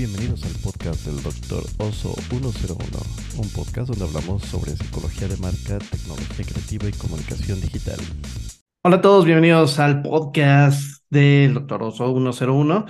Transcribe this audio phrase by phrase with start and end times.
[0.00, 1.62] bienvenidos al podcast del Dr.
[1.76, 2.78] Oso 101,
[3.36, 7.98] un podcast donde hablamos sobre psicología de marca, tecnología creativa y comunicación digital.
[8.82, 11.82] Hola a todos, bienvenidos al podcast del Dr.
[11.82, 12.86] Oso 101,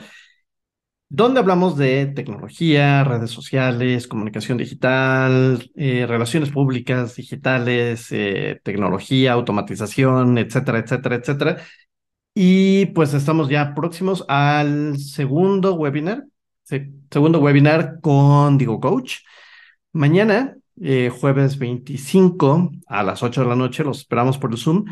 [1.08, 10.38] donde hablamos de tecnología, redes sociales, comunicación digital, eh, relaciones públicas digitales, eh, tecnología, automatización,
[10.38, 11.56] etcétera, etcétera, etcétera.
[12.34, 16.29] Y pues estamos ya próximos al segundo webinar,
[17.10, 19.18] segundo webinar con Digo Coach.
[19.92, 24.84] Mañana, eh, jueves 25 a las 8 de la noche, los esperamos por el Zoom.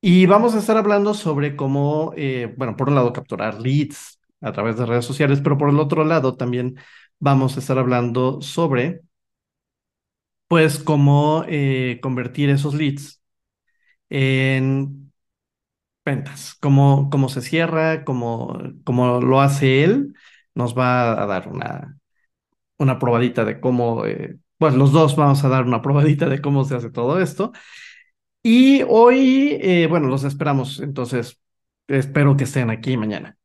[0.00, 4.52] Y vamos a estar hablando sobre cómo, eh, bueno, por un lado capturar leads a
[4.52, 6.76] través de redes sociales, pero por el otro lado también
[7.20, 9.02] vamos a estar hablando sobre,
[10.48, 13.22] pues, cómo eh, convertir esos leads
[14.10, 15.12] en
[16.04, 20.14] ventas, cómo, cómo se cierra, cómo, cómo lo hace él,
[20.54, 21.98] nos va a dar una,
[22.78, 26.64] una probadita de cómo, eh, bueno, los dos vamos a dar una probadita de cómo
[26.64, 27.52] se hace todo esto.
[28.42, 31.40] Y hoy, eh, bueno, los esperamos, entonces
[31.88, 33.36] espero que estén aquí mañana.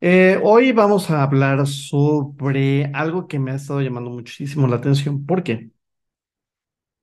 [0.00, 5.26] Eh, hoy vamos a hablar sobre algo que me ha estado llamando muchísimo la atención,
[5.26, 5.70] porque,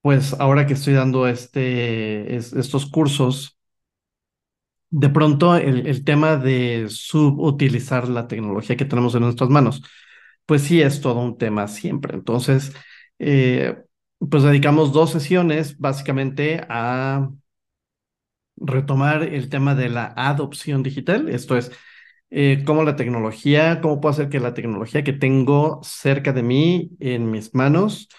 [0.01, 3.54] pues ahora que estoy dando este, estos cursos
[4.89, 9.83] de pronto el, tema de subutilizar la tecnología que tenemos en nuestras manos,
[10.45, 12.15] pues sí es todo un tema siempre.
[12.15, 12.73] Entonces,
[13.19, 13.77] eh,
[14.29, 17.29] pues dedicamos dos sesiones básicamente a
[18.57, 21.71] retomar el tema de la adopción digital, esto es,
[22.29, 26.91] eh, cómo la tecnología, cómo puedo hacer que la tecnología que tengo cerca de mí,
[26.99, 28.09] en mis manos,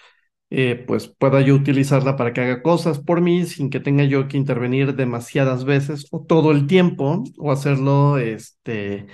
[0.49, 4.27] eh, pues pueda yo utilizarla para que haga cosas por mí sin que tenga yo
[4.29, 9.07] que intervenir demasiadas veces o todo el tiempo o hacerlo este,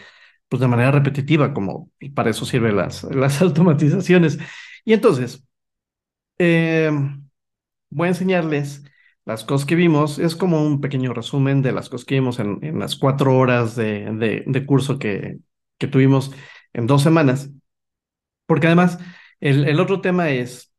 [0.47, 4.39] pues de manera repetitiva, como para eso sirven las, las automatizaciones.
[4.85, 5.43] Y entonces,
[6.39, 6.91] eh,
[7.89, 8.83] voy a enseñarles
[9.25, 10.19] las cosas que vimos.
[10.19, 14.43] Es como un pequeño resumen de las cosas que vimos en, las cuatro horas de,
[14.45, 15.39] de, curso que,
[15.77, 16.31] que tuvimos
[16.73, 17.49] en dos semanas.
[18.45, 18.99] Porque además,
[19.39, 20.72] el otro tema es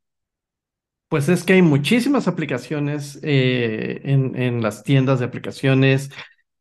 [1.09, 6.11] pues es que hay muchísimas aplicaciones eh, en, las tiendas de aplicaciones.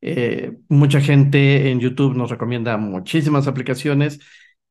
[0.01, 4.19] Eh, mucha gente en YouTube nos recomienda muchísimas aplicaciones.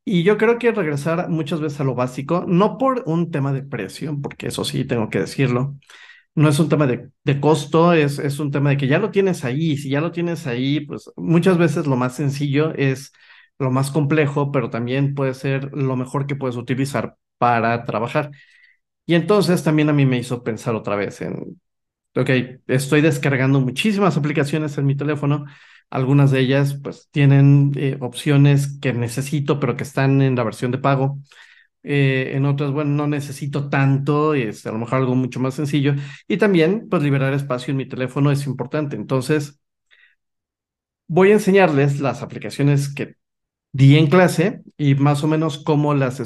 [0.04, 3.62] Y yo creo que regresar muchas veces a lo básico, no por un tema de
[3.62, 5.76] precio, porque eso sí tengo que decirlo,
[6.34, 9.10] no es un tema de, de costo, es, es un tema de que ya lo
[9.10, 9.76] tienes ahí.
[9.76, 13.12] Si ya lo tienes ahí, pues muchas veces lo más sencillo es
[13.58, 18.30] lo más complejo, pero también puede ser lo mejor que puedes utilizar para trabajar.
[19.06, 21.60] Y entonces también a mí me hizo pensar otra vez en,
[22.16, 22.30] ok,
[22.68, 25.46] estoy descargando muchísimas aplicaciones en mi teléfono,
[25.90, 30.70] algunas de ellas pues tienen eh, opciones que necesito, pero que están en la versión
[30.72, 31.18] de pago.
[31.84, 35.94] Eh, en otras, bueno, no necesito tanto, es a lo mejor algo mucho más sencillo.
[36.28, 38.96] Y también, pues liberar espacio en mi teléfono es importante.
[38.96, 39.60] Entonces,
[41.08, 43.16] voy a enseñarles las aplicaciones que
[43.72, 46.20] di en clase y más o menos cómo las,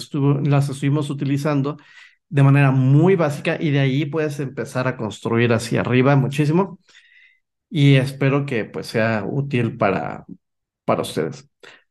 [0.44, 1.78] las estuvimos utilizando
[2.28, 6.78] de manera muy básica y de ahí puedes empezar a construir hacia arriba muchísimo
[7.70, 10.26] y espero que pues sea útil para,
[10.84, 11.48] para ustedes.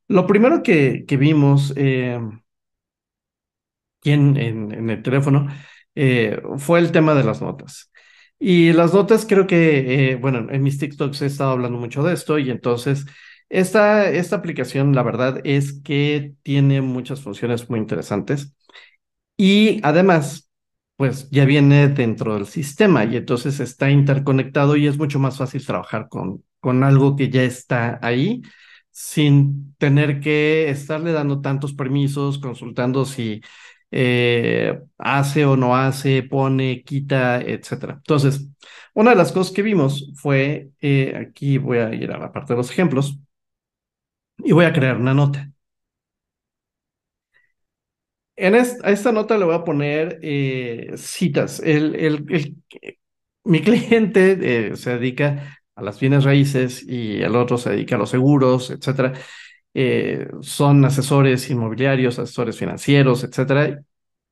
[0.07, 2.19] Lo primero que, que vimos eh,
[4.03, 5.47] en, el teléfono
[5.95, 7.91] eh, fue el tema de las notas.
[8.39, 12.13] Y las notas creo que, eh, bueno, en mis TikToks he estado hablando mucho de
[12.13, 13.05] esto y entonces
[13.49, 18.54] esta, esta aplicación, la verdad es que tiene muchas funciones muy interesantes.
[19.37, 20.49] Y además,
[20.95, 25.65] pues ya viene dentro del sistema y entonces está interconectado y es mucho más fácil
[25.65, 28.41] trabajar con, con algo que ya está ahí
[28.91, 33.41] sin tener que estarle dando tantos permisos, consultando si
[33.91, 37.95] eh, hace o no hace, pone, quita, etcétera.
[37.95, 38.47] Entonces,
[38.93, 42.53] una de las cosas que vimos fue, eh, aquí voy a ir a la parte
[42.53, 43.19] de los ejemplos
[44.37, 45.51] y voy a crear una nota.
[48.37, 51.59] En esta, a esta nota le voy a poner eh, citas.
[51.61, 52.25] El,
[53.43, 57.99] mi cliente eh, se dedica a las bienes raíces y el otro se dedica a
[57.99, 59.13] los seguros, etcétera.
[59.73, 63.81] Eh, son asesores inmobiliarios, asesores financieros, etcétera.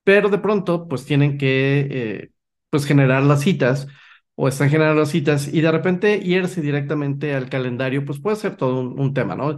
[0.04, 2.30] Pero de pronto, pues tienen que
[2.70, 3.88] pues generar las citas
[4.36, 8.58] o están generando las citas y de repente irse directamente al calendario, pues puede ser
[8.58, 9.58] todo un tema, ¿no?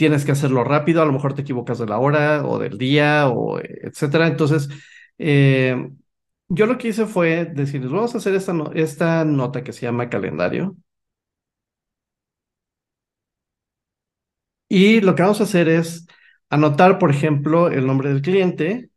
[0.00, 3.28] Tienes que hacerlo rápido, a lo mejor te equivocas de la hora o del día
[3.28, 4.26] o etcétera.
[4.28, 4.70] Entonces,
[5.18, 5.90] eh,
[6.48, 10.08] yo lo que hice fue decirles, vamos a hacer esta, esta nota que se llama
[10.08, 10.74] calendario.
[14.68, 16.06] Y lo que vamos a hacer es
[16.48, 18.90] anotar, por ejemplo, el nombre del cliente.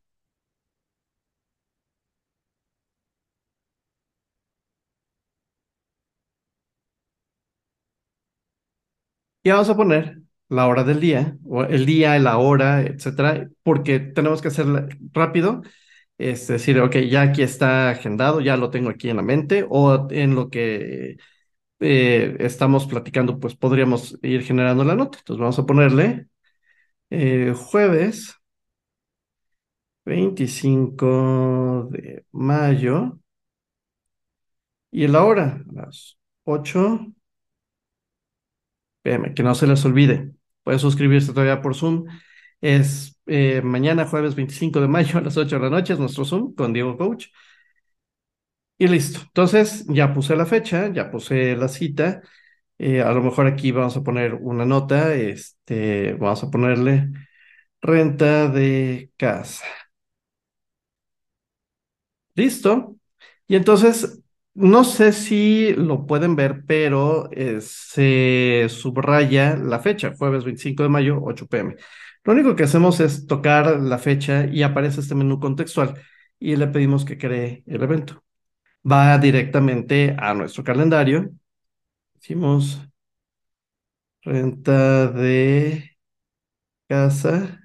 [9.44, 10.23] Y vamos a poner
[10.54, 15.62] la hora del día, o el día, la hora, etcétera, porque tenemos que hacerlo rápido.
[16.18, 20.08] Es decir, ok, ya aquí está agendado, ya lo tengo aquí en la mente, o
[20.12, 21.18] en lo que
[21.80, 25.20] eh, estamos platicando, pues podríamos ir generando la nota.
[25.20, 26.28] Entonces vamos a ponerle
[27.10, 28.36] eh, jueves
[30.06, 33.20] 25 de mayo
[34.92, 37.00] y la hora, las 8
[39.04, 40.34] pm, que no se les olvide.
[40.64, 42.06] Pueden suscribirse todavía por Zoom.
[42.62, 46.26] Es eh, mañana, jueves 25 de mayo a las 8 de la noche, es nuestro
[46.26, 47.28] Zoom con Diego Coach.
[48.78, 49.20] Y listo.
[49.28, 52.22] Entonces, ya puse la fecha, ya puse la cita.
[52.78, 55.14] Eh, a lo mejor aquí vamos a poner una nota.
[55.16, 57.10] Este, vamos a ponerle
[57.82, 59.66] renta de casa.
[62.36, 62.96] Listo.
[63.48, 64.22] Y entonces,
[64.56, 70.90] no sé si lo pueden ver, pero eh, se subraya la fecha, jueves 25 de
[70.90, 71.76] mayo, 8 pm.
[72.24, 75.96] Lo único que hacemos es tocar la fecha y aparece este menú contextual
[76.40, 78.24] y le pedimos que cree el evento.
[78.90, 81.32] Va directamente a nuestro calendario.
[82.22, 82.82] Hicimos
[84.26, 85.92] renta de
[86.88, 87.60] casa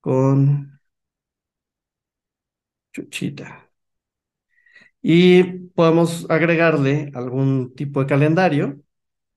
[0.00, 0.78] con
[2.92, 3.65] chuchita.
[5.08, 5.44] Y
[5.76, 8.80] podemos agregarle algún tipo de calendario.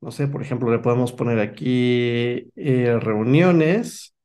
[0.02, 4.16] No sé, por ejemplo, le podemos poner aquí eh, reuniones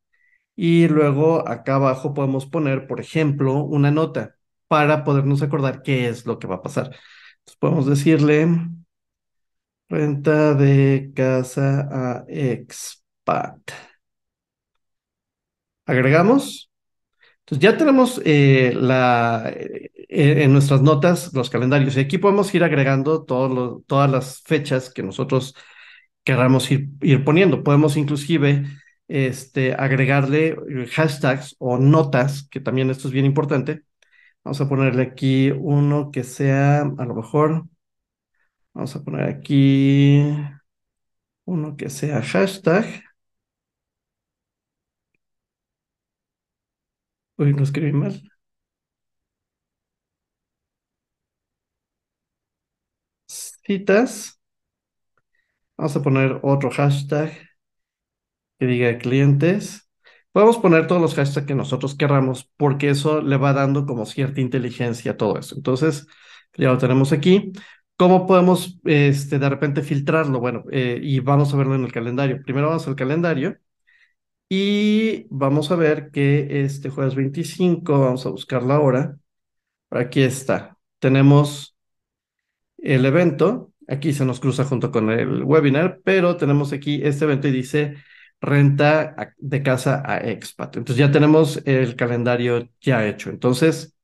[0.57, 4.37] y luego acá abajo podemos poner, por ejemplo, una nota
[4.69, 6.87] para podernos acordar qué es lo que va a pasar.
[6.87, 8.49] Entonces podemos decirle
[9.91, 13.61] renta de casa a expat.
[15.85, 16.71] Agregamos.
[17.45, 22.65] Entonces ya tenemos eh, la, eh, en nuestras notas los calendarios y aquí podemos ir
[22.65, 25.55] agregando todas las fechas que nosotros
[26.25, 27.63] queramos ir, ir poniendo.
[27.63, 28.65] Podemos inclusive
[29.09, 30.57] este, agregarle
[30.91, 33.83] hashtags o notas, que también esto es bien importante.
[34.45, 37.67] Vamos a ponerle aquí uno que sea, a lo mejor,
[38.75, 40.23] vamos a poner aquí
[41.45, 43.05] uno que sea hashtag.
[47.39, 48.21] Uy, lo escribí mal.
[53.67, 54.39] Citas.
[55.77, 57.31] Vamos a poner otro hashtag
[58.59, 59.91] que diga clientes.
[60.33, 64.41] Podemos poner todos los hashtags que nosotros querramos porque eso le va dando como cierta
[64.41, 65.55] inteligencia a todo eso.
[65.57, 66.07] Entonces,
[66.57, 67.53] ya lo tenemos aquí.
[67.97, 70.41] ¿Cómo podemos este, de repente filtrarlo?
[70.41, 72.43] Bueno, eh, y vamos a verlo en el calendario.
[72.45, 73.57] Primero vamos al calendario
[74.57, 79.19] y vamos a ver que este jueves 25, vamos a buscar la hora.
[79.91, 80.79] Aquí está.
[81.01, 81.77] Tenemos
[82.79, 83.73] el evento.
[83.89, 87.97] Aquí se nos cruza junto con el webinar, pero tenemos aquí este evento y dice
[88.41, 90.77] renta de casa a expat.
[90.77, 93.31] Entonces ya tenemos el calendario ya hecho.
[93.31, 93.97] Entonces,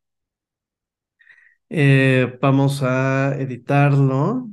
[1.69, 4.51] eh, vamos a editarlo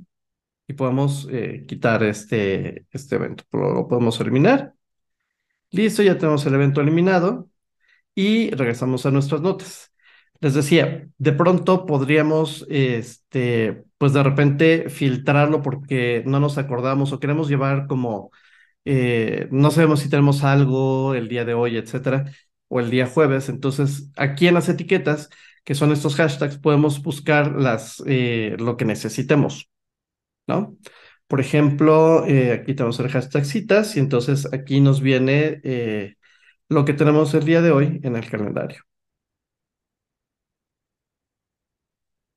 [0.68, 3.44] y podemos eh, quitar este, este evento.
[3.52, 4.77] Lo podemos eliminar.
[5.72, 7.50] Listo, ya tenemos el evento eliminado
[8.16, 9.94] y regresamos a nuestras notas.
[10.42, 17.20] Les decía, de pronto podríamos, este, pues de repente filtrarlo porque no nos acordamos o
[17.22, 18.32] queremos llevar como,
[18.86, 22.26] eh, no sabemos si tenemos algo el día de hoy, etcétera,
[22.70, 23.50] o el día jueves.
[23.50, 25.30] Entonces, aquí en las etiquetas,
[25.66, 29.70] que son estos hashtags, podemos buscar las, eh, lo que necesitemos,
[30.48, 30.78] ¿no?
[31.28, 36.16] Por ejemplo, eh, aquí tenemos el hashtag citas y entonces aquí nos viene eh,
[36.70, 38.84] lo que tenemos el día de hoy en el calendario.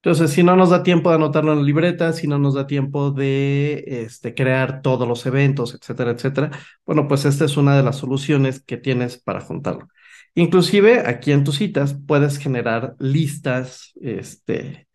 [0.03, 2.67] Entonces, si no nos da tiempo de anotarlo en la libreta, si no nos da
[2.67, 6.51] tiempo de este, crear todos los eventos, etcétera, etcétera,
[6.87, 9.89] bueno, pues esta es una de las soluciones que tienes para juntarlo.
[10.35, 14.89] Inclusive aquí en tus citas puedes generar listas, este,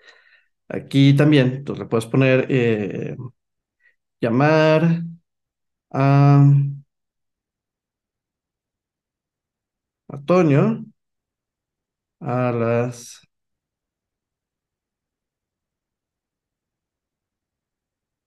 [0.69, 3.15] aquí también, entonces le puedes poner eh,
[4.25, 5.03] llamar
[5.91, 6.43] a
[10.09, 10.83] Antonio
[12.19, 13.21] a las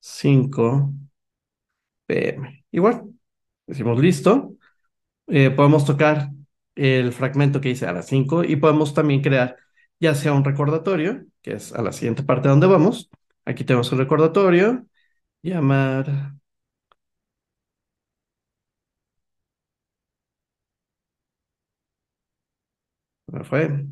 [0.00, 0.92] cinco
[2.06, 2.64] pm.
[2.72, 3.04] Igual,
[3.66, 4.54] decimos listo.
[5.28, 6.30] Eh, podemos tocar
[6.76, 9.56] el fragmento que dice a las 5 y podemos también crear
[10.00, 13.10] ya sea un recordatorio, que es a la siguiente parte donde vamos.
[13.46, 14.87] Aquí tenemos el recordatorio
[15.42, 16.06] llamar
[23.26, 23.86] me fue.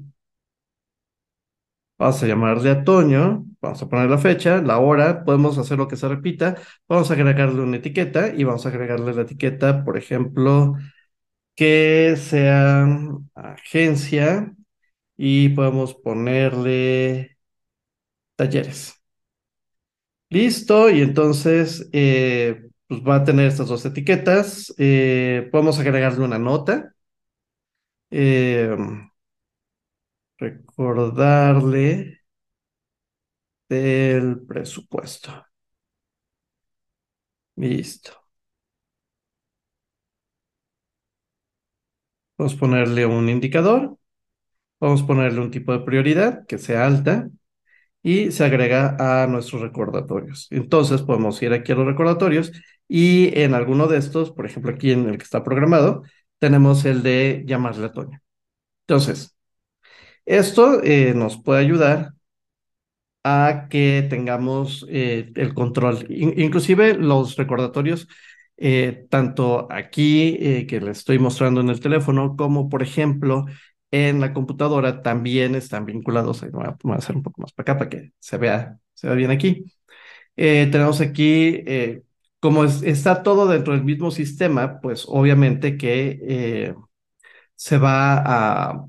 [1.98, 5.88] Vamos a llamarle a Toño, vamos a poner la fecha, la hora, podemos hacer lo
[5.88, 6.56] que se repita,
[6.88, 10.74] vamos a agregarle una etiqueta y vamos a agregarle la etiqueta, por ejemplo,
[11.56, 12.86] que sea
[13.34, 14.54] agencia
[15.16, 17.38] y podemos ponerle
[18.36, 18.95] talleres.
[20.28, 24.74] Listo, y entonces eh, pues va a tener estas dos etiquetas.
[24.78, 26.94] Eh, podemos agregarle una nota.
[28.10, 28.76] Eh,
[30.38, 31.86] recordarle
[33.68, 35.30] del presupuesto.
[37.56, 38.24] Listo.
[42.38, 43.98] Vamos a ponerle un indicador.
[44.80, 47.30] Vamos a ponerle un tipo de prioridad que sea alta
[48.06, 50.46] y se agrega a nuestros recordatorios.
[50.52, 52.52] Entonces podemos ir aquí a los recordatorios
[52.86, 56.04] y en alguno de estos, por ejemplo aquí en el que está programado,
[56.38, 58.20] tenemos el de llamarle a Toño.
[58.86, 59.36] Entonces,
[60.24, 62.12] esto eh, nos puede ayudar
[63.24, 66.06] a que tengamos eh, el control.
[66.08, 68.06] inclusive los recordatorios,
[68.56, 73.46] eh, tanto aquí que les estoy mostrando en el teléfono, como por ejemplo
[73.90, 76.44] en la computadora, también están vinculados.
[76.50, 79.30] Voy a, hacer un poco más para acá para que se vea, se vea bien
[79.30, 79.64] aquí.
[80.34, 81.64] tenemos aquí,
[82.40, 86.74] como está todo dentro del mismo sistema, pues obviamente que
[87.54, 88.86] se va a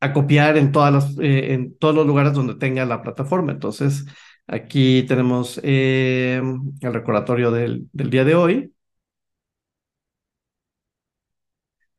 [0.00, 3.52] a copiar en, todas las, eh, en todos los lugares donde tenga la plataforma.
[3.52, 4.06] Entonces,
[4.46, 6.40] aquí tenemos eh,
[6.80, 8.72] el recordatorio del, del, día de hoy.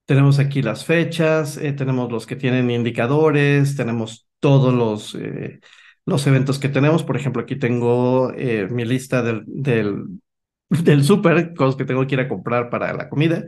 [0.08, 5.18] Tenemos aquí las fechas, eh, tenemos los que tienen indicadores, tenemos todos los,
[6.06, 7.04] los eventos que tenemos.
[7.04, 8.32] Por ejemplo, aquí tengo
[8.72, 10.06] mi lista del, del,
[10.70, 13.46] del súper, cosas que tengo que ir a comprar para la comida.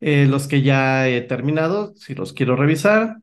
[0.00, 3.18] los que ya he terminado, si los quiero revisar,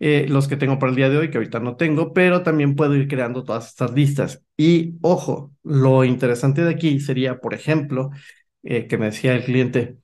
[0.00, 2.74] eh, los que tengo para el día de hoy, que ahorita no tengo, pero también
[2.74, 4.42] puedo ir creando todas estas listas.
[4.56, 8.10] Y ojo, lo interesante de aquí sería, por ejemplo,
[8.62, 9.98] eh, que me decía el cliente,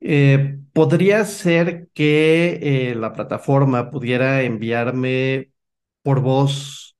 [0.00, 5.52] eh, podría ser que la plataforma pudiera enviarme
[6.02, 6.96] por voz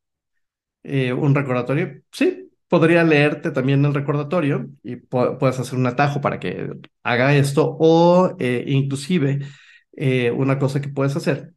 [0.85, 2.03] un recordatorio.
[2.13, 6.71] Sí, podría leerte también el recordatorio y puedes hacer un atajo para que
[7.03, 9.41] haga esto o inclusive
[10.37, 11.55] una cosa que puedes hacer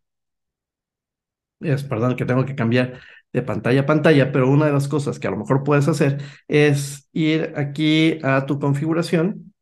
[1.59, 2.99] es, perdón, que tengo que cambiar
[3.31, 6.21] de pantalla a pantalla, pero una de las cosas que a lo mejor puedes hacer
[6.47, 9.52] es ir aquí a tu configuración,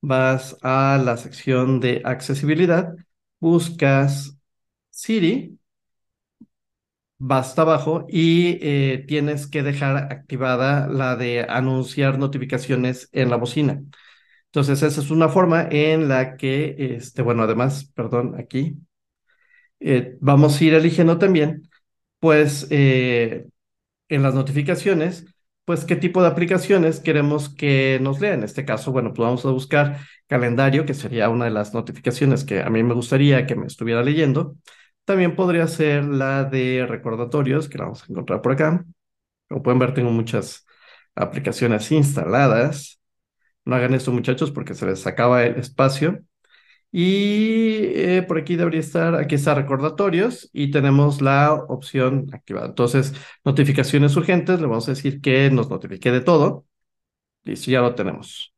[0.00, 2.94] vas a la sección de accesibilidad,
[3.40, 4.38] buscas
[4.90, 5.58] Siri,
[7.18, 13.82] vas abajo y eh, tienes que dejar activada la de anunciar notificaciones en la bocina.
[14.46, 18.78] Entonces, esa es una forma en la que, este, bueno, además, perdón, aquí
[19.80, 21.68] eh, vamos a ir eligiendo también,
[22.20, 23.46] pues, eh,
[24.10, 25.26] en las notificaciones,
[25.66, 28.34] pues, qué tipo de aplicaciones queremos que nos lea.
[28.34, 32.44] En este caso, bueno, pues vamos a buscar calendario, que sería una de las notificaciones
[32.44, 34.56] que a mí me gustaría que me estuviera leyendo.
[35.04, 38.84] También podría ser la de recordatorios, que la vamos a encontrar por acá.
[39.48, 40.66] Como pueden ver, tengo muchas
[41.16, 43.00] aplicaciones instaladas.
[43.64, 46.20] No hagan esto, muchachos, porque se les acaba el espacio.
[46.92, 52.66] Y eh, por aquí debería estar, aquí está recordatorios y tenemos la opción activada.
[52.68, 53.14] Entonces,
[53.44, 56.66] notificaciones urgentes, le vamos a decir que nos notifique de todo.
[57.44, 58.54] Listo, ya lo tenemos.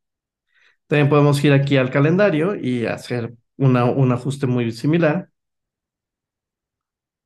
[0.86, 5.30] También podemos ir aquí al calendario y hacer una, un ajuste muy similar.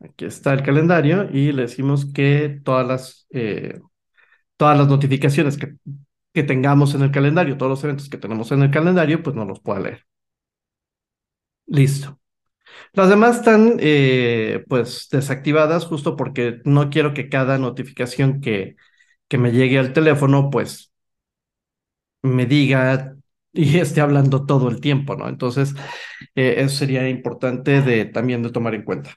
[0.01, 3.81] Aquí está el calendario y le decimos que todas las, eh,
[4.57, 5.77] todas las notificaciones que,
[6.35, 9.45] que tengamos en el calendario, todos los eventos que tenemos en el calendario, pues no
[9.45, 10.07] los pueda leer.
[11.67, 12.19] Listo.
[12.95, 18.77] Las demás están eh, pues desactivadas justo porque no quiero que cada notificación que,
[19.29, 20.93] que me llegue al teléfono pues
[22.23, 23.17] me diga
[23.53, 25.29] y esté hablando todo el tiempo, ¿no?
[25.29, 25.75] Entonces,
[26.35, 29.17] eh, eso sería importante de, también de tomar en cuenta.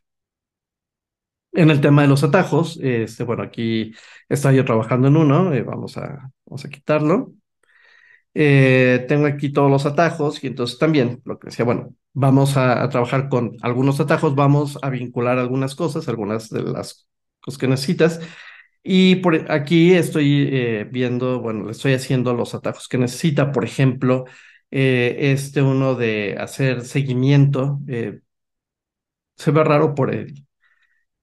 [1.54, 3.94] En el tema de los atajos, este, bueno, aquí
[4.30, 7.34] está yo trabajando en uno, eh, vamos, a, vamos a quitarlo.
[8.34, 13.30] Tengo aquí todos los atajos y entonces también lo que decía, bueno, vamos a, trabajar
[13.30, 17.08] con algunos atajos, vamos a vincular algunas cosas, algunas de las
[17.42, 18.20] cosas que necesitas.
[18.84, 23.66] Y por aquí estoy eh, viendo, bueno, le estoy haciendo los atajos que necesita, por
[23.66, 24.26] ejemplo,
[24.72, 27.80] eh, este uno de hacer seguimiento.
[29.38, 30.46] se ve raro por él.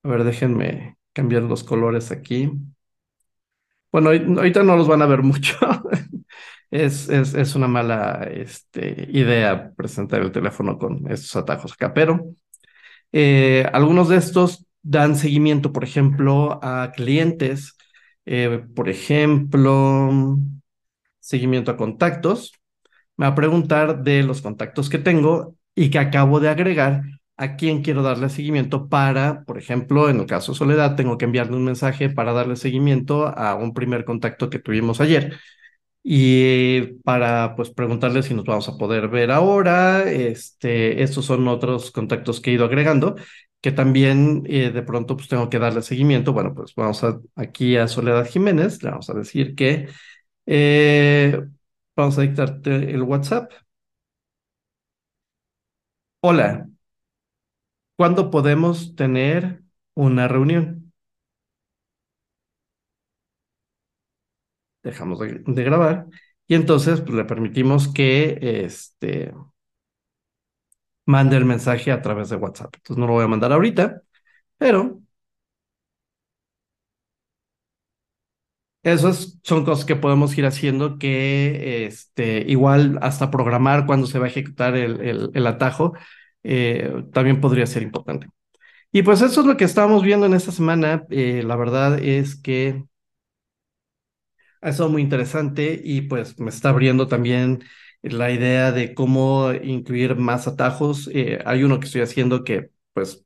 [0.05, 2.51] A ver, déjenme cambiar los colores aquí.
[3.93, 5.57] Bueno, ahorita no los van a ver mucho.
[6.73, 12.35] Es, es, es una mala este, idea presentar el teléfono con estos atajos acá, pero
[13.13, 17.77] Eh, algunos de estos dan seguimiento, por ejemplo, a clientes,
[18.27, 20.37] eh, por ejemplo,
[21.21, 22.53] seguimiento a contactos.
[23.17, 27.03] Me va a preguntar de los contactos que tengo y que acabo de agregar
[27.37, 31.25] a quién quiero darle seguimiento para, por ejemplo, en el caso de Soledad, tengo que
[31.27, 35.39] enviarle un mensaje para darle seguimiento a un primer contacto que tuvimos ayer
[36.03, 40.11] y para pues preguntarle si nos vamos a poder ver ahora.
[40.11, 43.17] Este, estos son otros contactos que he ido agregando
[43.61, 46.33] que también eh, de pronto pues tengo que darle seguimiento.
[46.33, 49.89] Bueno, pues vamos a, aquí a Soledad Jiménez, le vamos a decir que
[50.47, 51.41] eh,
[51.97, 53.53] vamos a dictarte el WhatsApp.
[56.21, 56.67] Hola,
[57.97, 59.63] ¿cuándo podemos tener
[59.95, 60.82] una reunión?
[64.83, 66.07] Dejamos de, grabar
[66.47, 69.33] y entonces pues, le permitimos que este,
[71.07, 72.75] mande el mensaje a través de WhatsApp.
[72.77, 74.03] Entonces no lo voy a mandar ahorita,
[74.59, 75.01] pero
[78.83, 84.27] esas son cosas que podemos ir haciendo que este, igual hasta programar cuando se va
[84.27, 85.93] a ejecutar el, el, atajo
[86.43, 88.29] eh, también podría ser importante.
[88.93, 91.05] Y pues eso es lo que estamos viendo en esta semana.
[91.11, 92.85] Eh, la verdad es que
[94.63, 97.65] ha estado muy interesante y pues me está abriendo también
[98.03, 101.11] la idea de cómo incluir más atajos.
[101.13, 103.25] Eh, hay uno que estoy haciendo que pues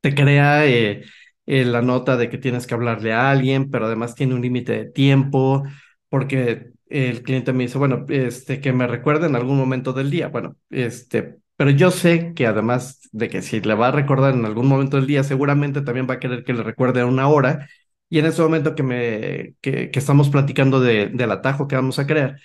[0.00, 1.04] te crea eh,
[1.46, 4.72] eh, la nota de que tienes que hablarle a alguien, pero además tiene un límite
[4.72, 5.64] de tiempo,
[6.08, 10.28] porque el cliente me dice, bueno, este, que me recuerde en algún momento del día.
[10.28, 14.44] Bueno, este, pero yo sé que además de que si le va a recordar en
[14.44, 17.68] algún momento del día, seguramente también va a querer que le recuerde a una hora
[18.14, 22.06] y en ese momento que, me, que, estamos platicando de, del atajo que vamos a
[22.06, 22.40] crear,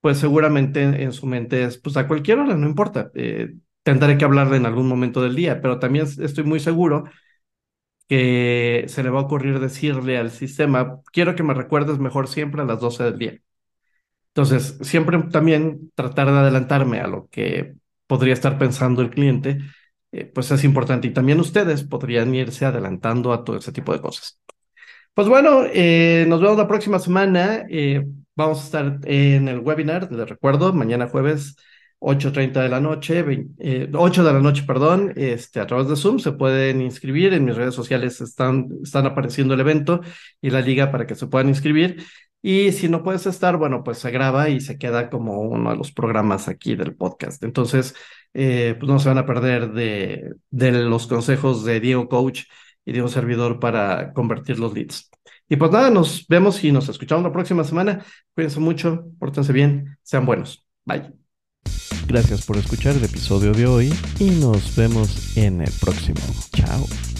[0.00, 4.24] pues seguramente en, su mente es, pues a cualquier hora, no importa, eh, tendré que
[4.24, 7.04] hablarle en algún momento del día, pero también estoy muy seguro
[8.08, 12.62] que se le va a ocurrir decirle al sistema, quiero que me recuerdes mejor siempre
[12.62, 13.40] a las 12 del día.
[14.28, 17.74] Entonces, siempre también tratar de adelantarme a lo que
[18.06, 19.58] podría estar pensando el cliente,
[20.12, 21.08] eh, pues es importante.
[21.08, 24.40] Y también ustedes podrían irse adelantando a todo ese tipo de cosas.
[25.14, 27.66] Pues bueno, eh, nos vemos la próxima semana.
[27.68, 31.56] Eh, vamos a estar en el webinar, les recuerdo, mañana jueves
[31.98, 33.22] 8.30 de la noche,
[33.92, 36.18] 8 de la noche, perdón, este, a través de Zoom.
[36.18, 37.34] Se pueden inscribir.
[37.34, 40.00] En mis redes sociales están, están apareciendo el evento
[40.40, 42.02] y la liga para que se puedan inscribir.
[42.42, 45.76] Y si no puedes estar, bueno, pues se graba y se queda como uno de
[45.76, 47.42] los programas aquí del podcast.
[47.44, 47.94] Entonces,
[48.32, 52.44] eh, pues no se van a perder de, de los consejos de Diego Coach
[52.84, 55.10] y de un servidor para convertir los leads.
[55.48, 58.04] Y pues nada, nos vemos y nos escuchamos la próxima semana.
[58.34, 60.64] Cuídense mucho, pórtense bien, sean buenos.
[60.84, 61.12] Bye.
[62.06, 66.20] Gracias por escuchar el episodio de hoy y nos vemos en el próximo.
[66.52, 67.19] Chao.